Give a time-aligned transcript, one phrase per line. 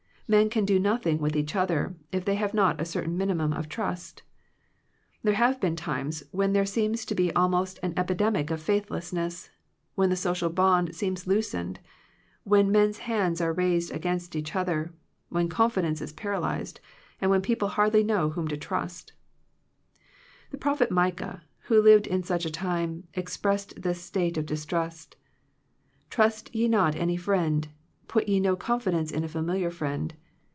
[0.33, 3.67] Men can do nothing with each other, if they have not a certain minimum of
[3.67, 4.23] trust
[5.23, 9.49] There have been times when there seems to be almost an epidemic of faithlessness,
[9.95, 11.81] when the social bond seems loosened,
[12.45, 14.93] when men's hands are raised against each other,
[15.27, 16.79] when confidence is paralyzed,
[17.19, 19.11] and people hardly know whom to trust
[20.51, 25.17] The prophet Micah, who lived in such a time, expresses this state of distrust:"
[26.09, 27.67] Trust ye not any friend,
[28.07, 30.13] put ye no con fidence in a familiar friend.